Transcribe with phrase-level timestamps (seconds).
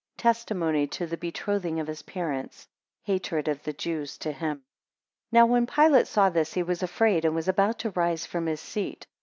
[0.17, 2.67] 12 Testimony to the betrothing of his parents.
[3.03, 4.63] 15 Hatred of the Jews to him.
[5.31, 8.61] NOW when Pilate saw this, he was afraid, and was about to rise from his
[8.61, 9.05] seat.